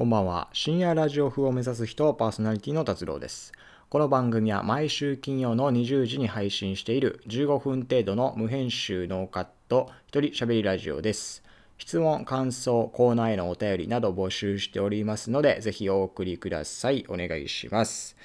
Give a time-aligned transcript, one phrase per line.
[0.00, 0.48] こんばんは。
[0.54, 3.52] 深夜ラジオ風を目指す人、パーソナリティの達郎です。
[3.90, 11.42] この番組は毎週金曜の20時に配信している15分程度の無編集ノーカット一人喋りラジオです。
[11.76, 17.04] 質問、感想、コーナーへのお便りなど募集しておりますので、ぜひお送りください。
[17.10, 18.16] お願いします。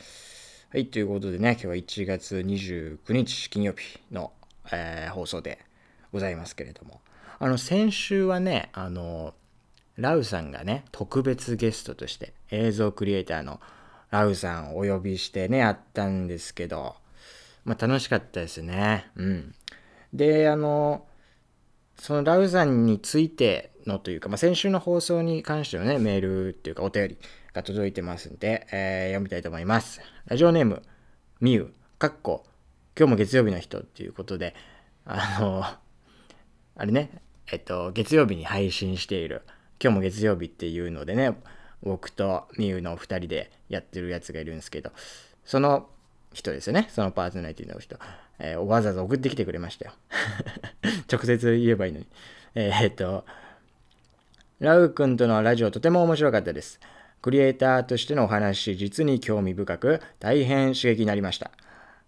[0.69, 4.31] はい、ということでね、今日は1月29日金曜日の、
[4.71, 5.59] えー放送で
[6.13, 7.01] ございますけれども、
[7.37, 9.33] あの、先週はね、あの、
[9.97, 13.59] ラウさんがね、特別ゲストとして映像クリエイターの
[14.11, 16.95] ラウさんをお呼びしてね、やったんですけど、
[17.63, 19.07] まあ楽しかったですね。
[19.15, 19.55] うん。
[20.13, 21.05] で、あの、
[21.97, 27.17] そのラウさんについてのというか、まあ、先週の放送に関してのね、メールっていうかお便り
[27.53, 30.01] が届いてますんで、えー読みたいと思います。
[30.25, 30.81] ラジオネーム、
[31.39, 32.45] みゆ、かっこ、
[32.97, 34.55] 今日も月曜日の人っていうことで、
[35.05, 39.43] あの、あれね、えっと、月曜日に配信している、
[39.81, 41.35] 今日も月曜日っていうのでね、
[41.83, 44.91] 僕とみゆの2人でやってるやつがいるんですけど、
[45.43, 45.87] その
[46.33, 47.97] 人ですよね、そのパーソナリティの人、
[48.39, 49.93] えーわざわざ送ってきてくれましたよ。
[51.11, 52.07] 直接言えばいいのに。
[52.55, 53.25] えーえっと、
[54.59, 56.79] ラウ君とのラジオとても面白かったです。
[57.21, 61.51] クリエイターとしてのお話、実に興味深く、大変刺激になりました。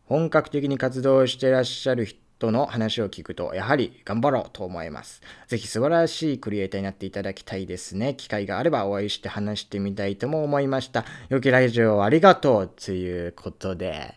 [0.05, 5.21] 本格的に活動してらっしゃる人との話を聞くと、やはり頑張ろうと思います。
[5.47, 8.13] ぜひ素晴らしいクリエイターになっていただきたいですね。
[8.15, 11.05] 機会があればお会いして話してみたいとも思いました。
[11.29, 14.15] よきラジオありがとうということで、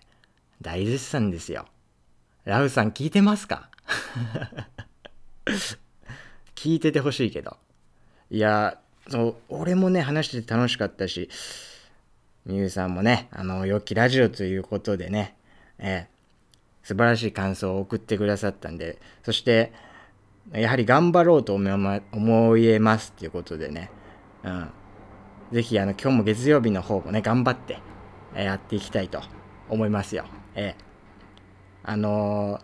[0.61, 1.67] 大絶賛ですよ。
[2.45, 3.71] ラウさん聞いてますか？
[6.55, 7.57] 聞いててほしいけど。
[8.31, 11.31] いや、そう、俺もね、話してて楽しかったし、
[12.45, 15.37] みゆさんもね、あの、良きラジオということでね、
[15.79, 16.10] えー
[16.91, 19.73] 素晴らしい感想を送ってくださったんで、そして、
[20.53, 23.93] やはり頑張ろうと思いま思えますっていうことでね、
[24.43, 24.71] うん。
[25.53, 27.79] ぜひ、あの、今日も月曜日の方もね、頑張って、
[28.35, 29.23] えーやっていきたいと
[29.69, 30.25] 思いますよ。
[30.57, 30.85] えー
[31.85, 32.63] あのー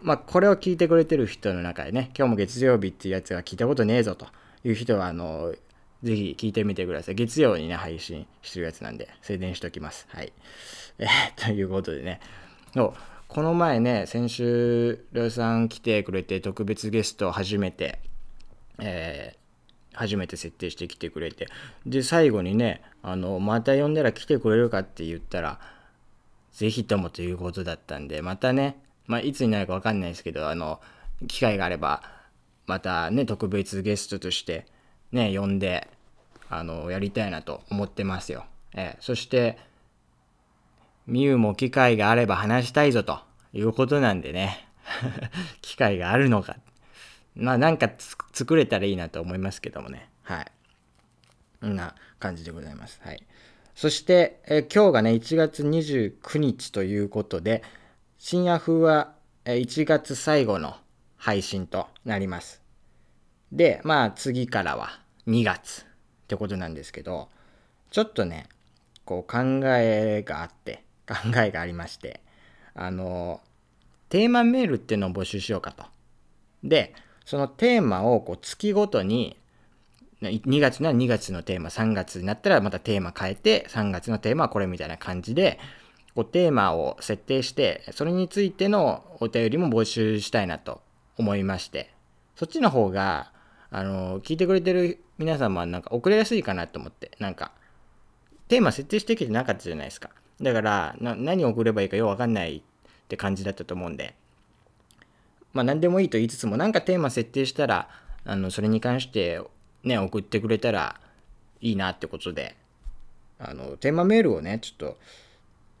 [0.00, 4.26] まあ、これを聞いてくれてる人の中でね、今日も月曜日っていうやつが聞いたことねえぞと
[4.64, 5.58] いう人は、あのー
[6.02, 7.14] ぜひ聞いてみてください。
[7.14, 10.08] 月曜にね、配信してるやつなんで、宣伝しておきます。
[10.10, 10.32] はい。
[10.98, 12.18] えーということでね、
[12.74, 12.94] そう
[13.32, 17.98] この前ね、先週、りょうさん来てくれて、特別ゲスト初めて、
[18.78, 19.42] えー
[19.94, 21.48] 初めて設定してきてくれて、
[21.86, 25.60] で、最後にね、あの、また呼んだら来てくれるかって言ったら、
[26.52, 30.80] ぜひともということだったんで、またね、まあ、いつになるかわかんないですけど、あの、
[31.26, 32.02] 機会があれば、
[32.66, 34.66] またね、特別ゲストとして、
[35.10, 35.88] ね、呼んで、
[36.50, 38.44] あの、やりたいなと思ってますよ。
[38.74, 39.58] えーそして、
[41.06, 43.20] みゆも機会があれば話したいぞと
[43.52, 44.68] いうことなんでね、
[45.60, 46.56] 機会があるのか。
[47.34, 47.90] まあ、なんか
[48.32, 50.08] 作れたらいいなと思いますけどもね。
[50.22, 50.46] はい。
[51.60, 53.00] こんな感じでございます。
[53.02, 53.22] はい。
[53.74, 57.62] そして、え今日がね、1月29日ということで、
[58.18, 59.14] 深夜風は
[59.44, 60.76] 1月最後の
[61.16, 62.62] 配信となります。
[63.50, 65.84] で、まあ次からは2月っ
[66.28, 67.28] てことなんですけど、
[67.90, 68.48] ちょっとね、
[69.04, 72.20] こう考えがあって、考えがありまして、
[72.74, 73.40] あの、
[74.08, 75.84] テーマメールっていうのを募集しようかと。
[76.64, 79.36] で、そのテーマをこう月ごとに
[80.22, 85.58] 2月なら2月のテーマ、3月になったらまたテーマ変えて、3月のテーマはこれみたいな感じで、
[86.14, 90.80] こうテーマを設定して、それについてのお便りも募集したいなと
[91.16, 91.92] 思いまして、
[92.36, 93.32] そっちの方が、
[93.70, 97.52] あの、聞いてくれてる皆さんもなんか送りやすいかなと思って、なんか、
[98.48, 100.10] テーマ設定してきてなかったじゃないですか。
[100.42, 102.62] だから、何を送ればいいかよくわかんないっ
[103.08, 104.14] て感じだったと思うんで、
[105.52, 107.88] まあ何でもいいと言いつつも、なんかテーマ設定したら、
[108.24, 109.40] あの、それに関して
[109.84, 111.00] ね、送ってくれたら
[111.60, 112.56] いいなってことで、
[113.38, 114.98] あの、テーマメールをね、ちょっと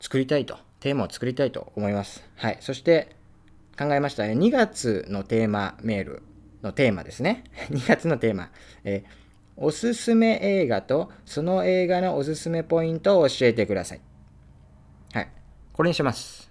[0.00, 2.22] 作りたいと、テーマを作りたいと思います。
[2.36, 2.58] はい。
[2.60, 3.16] そして、
[3.78, 4.34] 考えましたね。
[4.34, 6.22] 2月のテーマメール
[6.62, 7.44] のテーマですね。
[7.70, 8.50] 2月のテーマ。
[8.84, 9.04] え
[9.56, 14.00] おすすめ映画とその映画のおすすめポイントを教えてください。
[15.12, 15.28] はい。
[15.72, 16.50] これにします。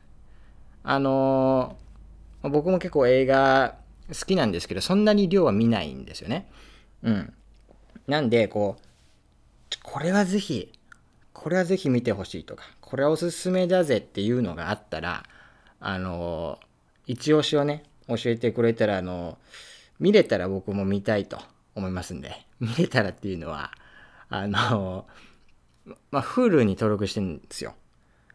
[0.84, 1.82] あのー
[2.50, 3.76] 僕も結構映画
[4.10, 6.50] 好きなんですけど、そんなに量は見ないんですよね。
[7.04, 7.34] うん。
[8.08, 10.72] なんで、こう、これはぜひ、
[11.34, 15.24] これはぜひ見てほしいとか、これはおすすめだぜっていうのがあったら、
[15.80, 16.66] あのー
[17.06, 19.36] 一押しをね、教えてくれたら、あのー
[20.00, 21.38] 見れたら僕も見たいと
[21.76, 23.72] 思いますんで、 見れたらっていうのは、
[24.30, 27.76] あのーまあ、Hulu に登録してるんですよ。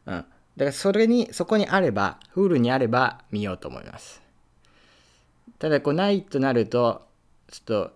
[0.07, 0.15] うん。
[0.15, 0.27] だか
[0.57, 4.23] らそれに、そこにあれば、Hulu にあれば見ようと思います。
[5.59, 7.03] ただ、こう、ないとなると、
[7.51, 7.93] ちょっと、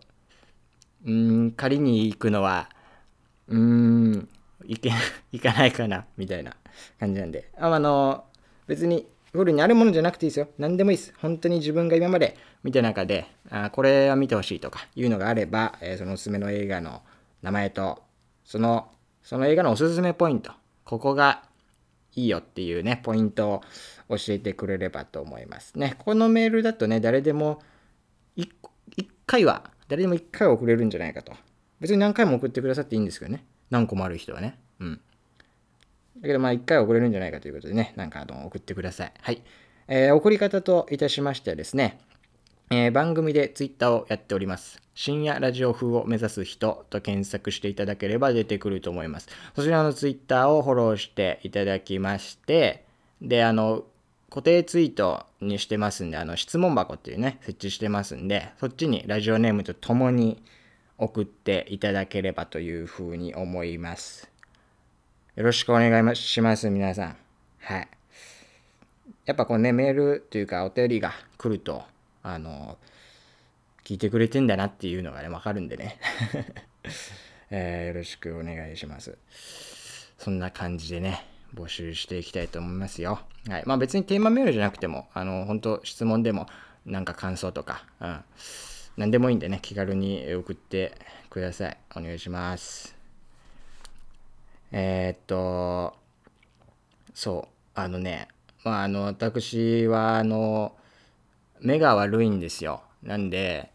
[1.06, 2.68] うーん、仮に行くのは、
[3.48, 4.28] うーん、
[4.66, 4.90] いけ、
[5.32, 6.56] いかないかな、みたいな
[6.98, 7.50] 感じなんで。
[7.58, 8.24] ああの、
[8.66, 10.48] 別に、ゴールにあるものじゃなくていいですよ。
[10.58, 11.14] 何でもいいです。
[11.18, 17.02] 本当に自分が今まで見た中で、あこれは見てほしいとかいうのがあれば、えー、そのおすすめの映画の
[17.42, 18.02] 名前と、
[18.44, 18.90] その、
[19.22, 20.52] その映画のおすすめポイント、
[20.84, 21.44] ここが
[22.14, 23.62] いいよっていうね、ポイントを
[24.08, 25.96] 教えてくれればと思いますね。
[25.98, 27.60] このメールだとね、誰でも
[28.36, 28.48] 1
[29.26, 31.32] 回は、誰でも1回は送れるんじゃないかと。
[31.80, 33.44] 別に何回も送ってくださっていいんですけどね。
[33.70, 34.58] 何個もある人はね。
[34.80, 35.00] うん。
[36.20, 39.12] だけどまあ1回は送れるんじゃないかということでね、なんかあの送ってください。
[39.20, 39.42] はい。
[39.88, 41.98] えー、送り方といたしましてはですね、
[42.72, 44.80] えー、番組で Twitter をやっております。
[44.94, 49.28] 深夜ラジオ風を目指す人と検索していただければ出てくると思います。
[49.56, 52.84] そちらの Twitter をフォローしていただきまして、
[53.20, 53.82] で、あの、
[54.28, 60.40] 固定ツイートにしてますんで、あの、質問箱っていうね、設置してますんで、そっちにラジオネームとともに
[60.96, 64.30] 送っていただければというふうに思います。
[65.34, 67.16] よろしくお願いします、皆さん。
[67.62, 67.88] はい。
[69.24, 71.82] やっぱこのね、メールというかお便りが来ると、
[72.22, 72.78] あの、
[73.84, 75.98] 聞いてくれてんだなっていうのがね、わかるんでね。
[77.50, 79.18] えー、よろしくお願いします。
[80.18, 81.24] そんな感じでね、
[81.54, 83.20] 募集していきたいと思いますよ。
[83.48, 83.62] はい。
[83.66, 86.46] まあ別にテーマメールじゃなくても、あの、本当質問でも、
[86.86, 88.24] なんか感想とか、うん。
[88.96, 90.92] 何でもいいんでね、気軽に送って
[91.30, 91.78] ください。
[91.96, 92.96] お願いします。
[94.72, 95.96] えー、っと、
[97.14, 98.28] そう、あのね、
[98.62, 100.76] まあ、あの、私は、あの、
[101.60, 102.82] 目が悪いんですよ。
[103.02, 103.70] なんで、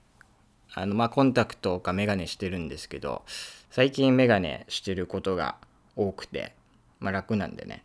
[0.73, 3.23] あの、ま、コンタクトかメガネしてるんですけど、
[3.69, 5.55] 最近メガネしてることが
[5.95, 6.53] 多くて、
[6.99, 7.83] ま、楽なんでね。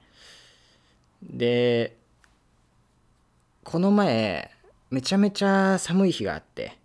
[1.23, 1.97] で、
[3.65, 4.51] この前、
[4.91, 6.79] めちゃめちゃ寒い日があって、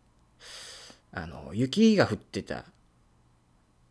[1.12, 2.66] あの、雪が降ってた、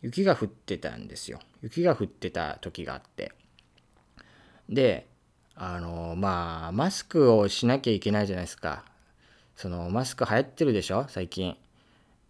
[0.03, 1.41] 雪が降ってたんですよ。
[1.63, 3.33] 雪が降ってた時があって。
[4.69, 5.07] で、
[5.57, 8.85] あの、まあ、マスクをしなきゃいけないじゃないですか。
[9.57, 11.07] その、マスク流行ってるでしょ？
[11.09, 11.57] 最近。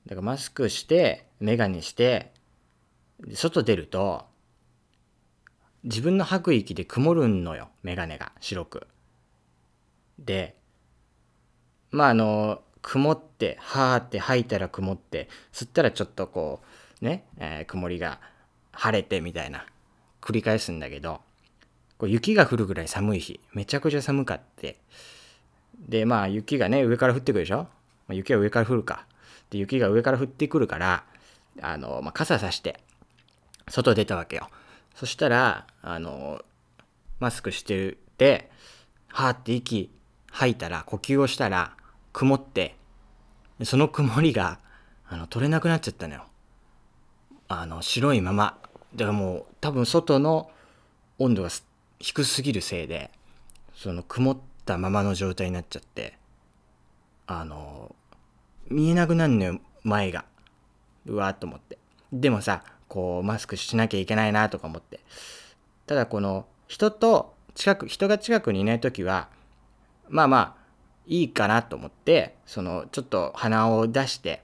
[0.06, 2.32] だからマスクして、メガネして、
[3.32, 4.26] 外出ると、
[5.84, 8.86] 自分の吐く息で曇るのよ、メガネが、白く。
[10.18, 10.56] で、
[11.90, 16.60] まああの、曇って、はーって吐いたら曇って、吸ったらちょっとこ
[17.00, 18.20] う、ね、えー、曇りが
[18.72, 19.66] 晴れてみたいな、
[20.20, 21.20] 繰り返すんだけど、
[21.96, 24.80] こう雪が降るぐらい寒い日、めちゃくちゃ寒かって、
[25.88, 27.68] で、まあ雪がね、上から降ってくるでしょ、
[28.06, 29.06] まあ、雪は上から降るか。
[29.50, 31.04] で、雪が上から降ってくるから、
[31.60, 32.80] あの、まあ、傘さして、
[33.68, 34.48] 外出たわけよ。
[34.94, 36.42] そしたら、あの、
[37.20, 38.50] マスクしてて、
[39.08, 39.90] はーって息
[40.30, 41.76] 吐いたら、呼吸をしたら、
[42.12, 42.76] 曇って、
[43.62, 44.58] その曇りが、
[45.08, 46.24] あの、取れなくなっちゃったのよ。
[47.48, 48.58] あの、白いまま。
[48.94, 50.50] だからもう、多分外の
[51.18, 51.50] 温度が
[51.98, 53.10] 低すぎるせいで、
[53.74, 56.18] その曇ってたままの状態になっちゃって、
[57.26, 57.94] あの、
[58.68, 60.24] 見えなくなるのよ、前が。
[61.06, 61.78] うわーっと思って。
[62.12, 65.00] でもさ、こう、マスクしなきゃいけないなとか思って。
[65.86, 69.28] ただこの、人と近く、人が近くにいない時は、
[70.08, 70.64] まあまあ、
[71.06, 74.42] いいかなと思って、その、ちょっと鼻を出して、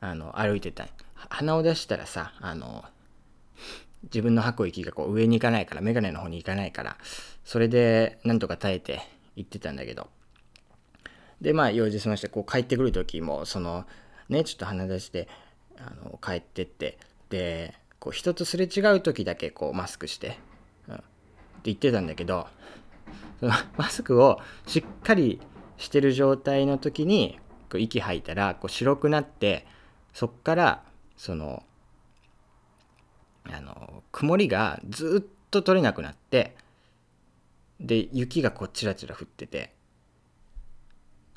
[0.00, 0.86] あの、歩いてた。
[1.14, 2.84] 鼻を出したらさ、あの、
[4.04, 6.96] 自分の吐く息がこう上に行かないから、メガネの方に行かないから、
[7.44, 9.00] それでなんとか耐えて
[9.36, 10.08] 行ってたんだけど。
[11.40, 13.84] で、まあ、用事済まして、こう帰ってくる時も、その、
[14.28, 15.28] ね、ちょっと鼻出して、
[15.78, 20.38] あの、帰ってって、で、こう人とすれ違う時だけこうマスクして、
[20.88, 21.04] うん、って
[21.64, 22.46] 言ってたんだけど、
[23.40, 25.40] そのマスクをしっかり
[25.78, 27.38] してる状態の時に
[27.70, 29.66] こう息吐いたらこう白くなって
[30.12, 30.82] そっから
[31.16, 31.62] その
[33.50, 36.56] あの曇りがずっと取れなくなって
[37.80, 39.72] で雪がこうチラチラ降ってて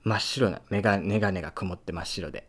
[0.04, 2.48] 真っ白なメガメガネが曇って真っ白で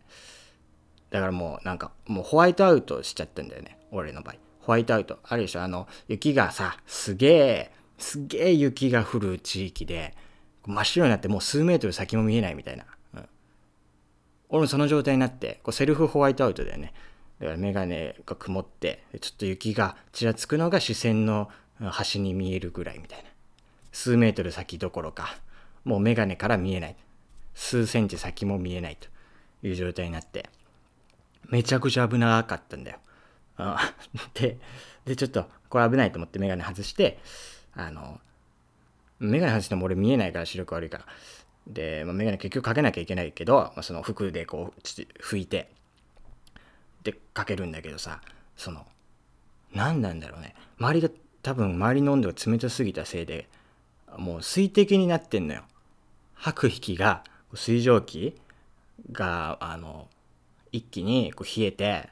[1.10, 10.14] だからもうなんかもうホワイトアウトしちゃったんだよね俺の場合ホワイトアウトあるでしょあの雪がさすげえすげえ雪が降る地域で、
[10.66, 12.84] 真っ白になってもう数メートル先も見えないみたいな。
[13.14, 13.28] うん、
[14.48, 16.94] 俺もその状態になって、こうセルフホワイトアウトだよね。
[17.40, 23.28] だからメガネが曇って、ちょっと雪がちらつくのが視線の端に見えるぐらいみたいな。
[23.92, 25.38] 数メートル先どころか、
[25.84, 26.96] もうメガネから見えない。
[27.54, 29.08] 数センチ先も見えないと
[29.66, 30.48] いう状態になって、
[31.48, 32.98] めちゃくちゃ危なかったんだよ。
[34.34, 34.58] で、
[35.04, 37.18] で、ちょっとこれ危ないと思ってメガネ外して、
[37.74, 38.20] あの、
[39.18, 41.06] メガネ外しても俺見えないから視力悪いから。
[41.66, 45.70] で、まあ、メガネ結局かけなきゃいけないけど、まあ、その服でこう、拭いて、
[47.12, 48.20] で、かけるんだけどさ、
[48.56, 48.86] その、
[49.74, 50.54] 何なんだろうね。
[50.78, 51.08] 周りが
[51.42, 53.48] 多分周りの温度が冷たすぎたせいで
[54.16, 55.62] もう水滴になってんのよ。
[56.34, 57.24] 吐く息が
[57.54, 58.36] 水蒸気
[59.12, 60.08] があの
[60.72, 62.08] 一気にこう冷えて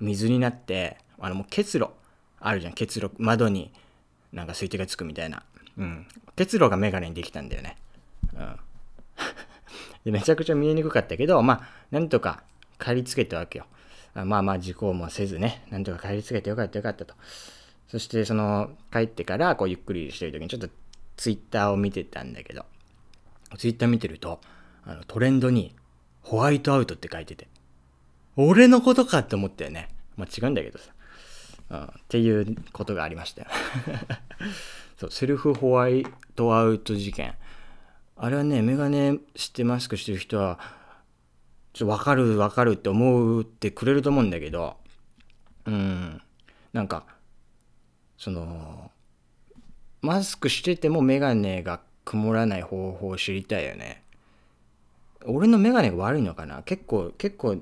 [0.00, 1.86] 水になってあのもう結露
[2.40, 2.72] あるじゃん。
[2.72, 3.72] 結露窓に
[4.32, 5.42] なんか水滴がつくみたいな、
[5.76, 7.76] うん、結露がメガネにできたんだよね、
[8.32, 8.56] うん、
[10.04, 12.44] でめちゃくちゃ見えにくかったけどまあなんとか
[12.78, 13.66] 帰りつけたわけよ。
[14.14, 17.14] まあまあ事故もせずねなんとか帰りつけてよかったよかったと。
[17.88, 20.68] そしてその帰ってからこうゆっくりしてる時にちょっと
[21.16, 22.64] ツイッターを見てたんだけど
[23.58, 24.40] ツイッター見てると
[24.84, 25.74] あのトレンドに
[26.22, 27.48] ホワイトアウトって書いてて
[28.36, 29.88] 俺のことかって思ったよね。
[30.16, 30.92] まあ違うんだけどさ、
[31.70, 33.48] うん、っていうことがありましたよ。
[34.96, 37.34] そうセルフホワイトアウト事件。
[38.16, 40.60] あれはねメガネしてマスクしてる人は
[41.72, 44.76] ちょっと分かる分かるって思ってくれると思うんだけど
[45.66, 46.20] うん。
[46.72, 47.04] なんか
[48.16, 48.90] その
[50.02, 54.02] マスクしててもメガネが曇らない方法を知りたいよね。
[55.26, 56.62] 俺のメガネが悪いのかな？
[56.62, 57.58] 結構結構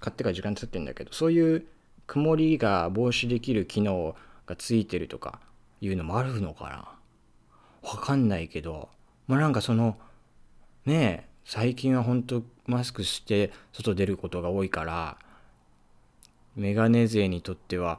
[0.00, 1.66] 買ってから時間経ってんだけどそういう
[2.06, 4.16] 曇りが防止できる機能
[4.46, 5.40] がついてるとか
[5.80, 7.88] いうのもあるのかな？
[7.90, 8.88] わかんないけど。
[9.26, 9.98] まあなんかその
[10.86, 15.16] ねえ最近は本当マスクして外出ることが多いから
[16.54, 17.98] メガネ勢にとっては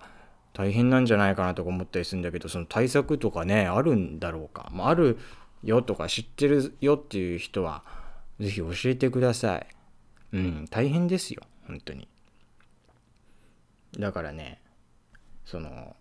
[0.53, 5.17] 大変なんじゃないかなとか思ったりするんだけどその対策とかねあるんだろうか、まあ、ある
[5.63, 7.83] よとか知ってるよっていう人は
[8.39, 9.67] 是非教えてください。
[10.31, 11.41] うん大変ですよ。
[11.67, 12.07] 本当に。
[13.97, 14.61] だからね
[15.45, 15.95] その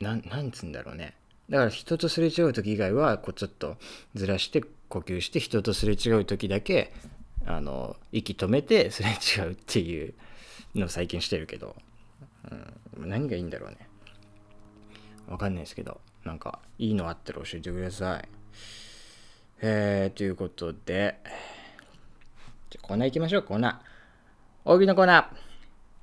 [0.00, 1.14] ななんつうんだろうね。
[1.48, 3.76] だから人とすれ違う時以外はこうちょっと
[4.14, 6.92] ずらして呼吸して人とすれ違う時だけ
[7.48, 10.14] あの息止めてすれ違うっていう
[10.74, 11.74] のを最近してるけど、
[12.98, 13.88] うん、何がいいんだろうね。
[15.28, 16.00] わかんないですけど。
[16.24, 18.28] なんかいいのあったら教えてください。
[19.62, 21.18] えー、ということで。
[22.68, 23.74] じゃコーナー行きましょうコーナー。
[24.64, 25.30] 大喜利のコーナ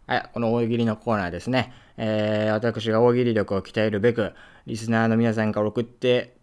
[0.08, 0.14] ー。
[0.14, 1.74] はいこの大喜利のコーナーですね。
[1.98, 4.34] えー、私が大喜利力を鍛えるべく
[4.66, 6.36] リスナーの皆さんから送って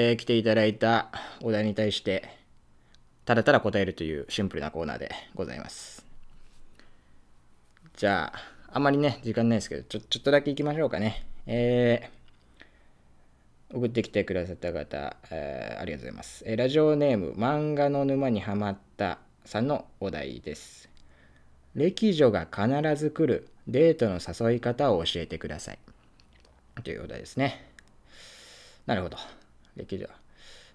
[0.00, 1.10] えー、来ていただいた
[1.42, 2.37] お題に対して、
[3.28, 6.02] ただただ答えるというシンプルなコーナーでございます。
[7.94, 8.40] じゃあ、
[8.72, 11.26] あんまりね、時間ないですけど、ちょちょっとだけ行きましょうかね。
[11.46, 16.42] えー、送ってきてくださった方、えー、ありがとうございます。
[16.46, 20.88] えー、ラジオネーム、漫画の沼にはまったさんのお題です。
[21.74, 24.20] 歴女が必ず来るデートの
[24.50, 25.78] 誘い方を教えてください。
[26.82, 27.70] というお題ですね。
[28.86, 29.18] なるほど。
[29.76, 30.08] 歴女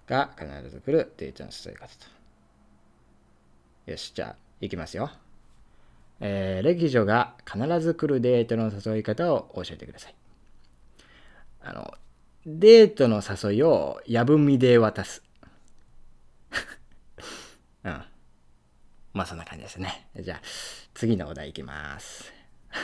[0.06, 2.23] が必ず来るデータの誘い方と。
[3.86, 5.10] よし、じゃあ、いきますよ。
[6.20, 10.14] えー、歴女が必ず来るデートの誘い方を教えてください。
[11.60, 11.92] あの、
[12.46, 15.22] デートの誘いをやぶみで渡す。
[17.84, 18.04] うん。
[19.12, 20.08] まあそんな感じですね。
[20.18, 20.40] じゃあ、
[20.94, 22.32] 次のお題いきます。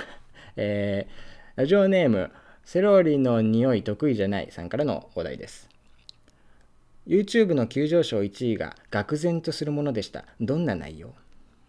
[0.56, 2.30] えー、ラジオネーム、
[2.66, 5.70] セロリの匂い得意じゃないさんからのお題です。
[7.06, 10.24] YouTube の急上昇1位が愕然とするものでした。
[10.40, 11.14] どんな内容？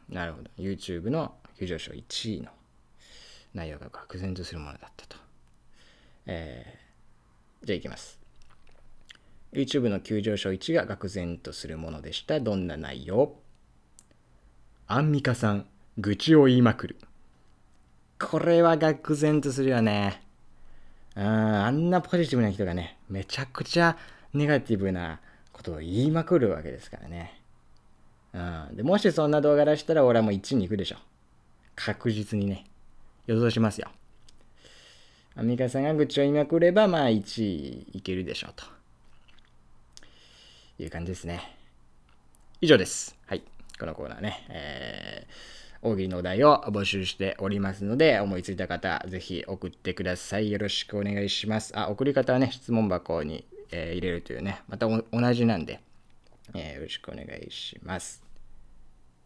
[0.09, 0.49] なるほど。
[0.57, 2.49] YouTube の急上昇1位の
[3.53, 5.17] 内容が愕然とするものだったと。
[6.25, 8.19] えー、じゃあいきます。
[9.53, 12.39] YouTube の急上昇1位が愕然とするものでした。
[12.39, 13.35] どんな内容？
[14.87, 15.65] アンミカさん、
[15.97, 16.97] 愚痴を言いまくる。
[18.19, 20.21] これは愕然とするよね。
[21.15, 23.97] ああんなポジティブな人がね、めちゃくちゃ
[24.33, 25.19] ネガティブな
[25.51, 27.41] ことを言いまくるわけですからね。
[28.33, 28.39] う
[28.73, 28.75] ん。
[28.75, 30.97] で、もしそんな動画出したら俺はもう1に行くでしょ。
[31.75, 32.65] 確実にね。
[33.27, 33.89] 予想しますよ。
[35.35, 38.65] アンミカさんが愚痴を言いまくれば、まあ1位いけるでしょうと。
[40.79, 41.57] いう感じですね。
[42.59, 43.17] 以上です。
[43.27, 43.43] はい。
[43.79, 44.45] このコーナーね。
[44.49, 50.51] えー、大喜利のお題を募集しておりますので、思いついた方、ぜひ送ってください。
[50.51, 51.77] よろしくお願いします。
[51.77, 55.81] あ、送り方はね、質問箱にえー、入れるというね、また同じなんで、
[56.53, 58.23] えー、よろしくお願いします。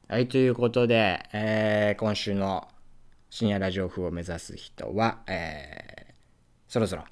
[0.08, 2.68] はい、ということで、えー、今週の
[3.30, 6.14] 深夜ラジオ風を目指す人は、えー、
[6.68, 7.04] そろそろ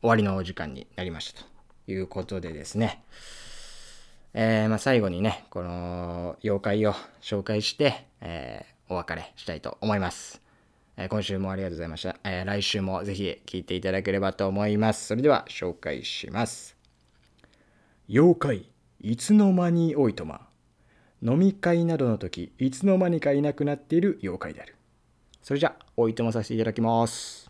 [0.00, 3.02] 終わりのお時間になりましたということでですね、
[4.34, 10.47] えー、まあ、最後にね、この妖怪を紹介して、え、お別れしたいと思います。
[11.00, 12.16] え今週もありがとうございました。
[12.24, 15.06] え来週もぜひ聴いていただければと思います。
[15.06, 16.76] それでは紹介します。
[18.08, 18.68] 妖怪、
[19.00, 20.48] いつの間においとま。
[21.22, 24.74] 飲み会などの時、いつの間にかいなくなっている妖怪である。
[25.40, 27.47] それじゃ、おいとまさせていただきます。